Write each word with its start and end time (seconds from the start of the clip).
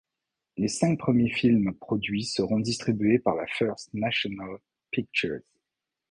Les 0.57 0.67
cinq 0.67 0.97
premiers 0.97 1.29
films 1.29 1.75
produits 1.75 2.25
seront 2.25 2.59
distribués 2.59 3.19
par 3.19 3.35
la 3.35 3.45
First 3.45 3.93
National 3.93 4.57
Pictures. 4.89 5.41